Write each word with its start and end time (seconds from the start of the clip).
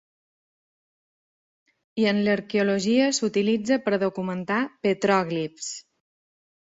I 2.03 2.07
en 2.11 2.21
l'arqueologia 2.27 3.09
s'utilitza 3.17 3.77
per 3.83 3.93
a 3.99 3.99
documentar 4.05 4.57
petròglifs. 4.87 5.69